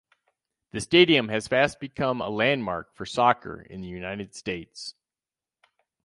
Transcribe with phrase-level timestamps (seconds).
[0.71, 4.95] The stadium has fast become a landmark for soccer in the United States.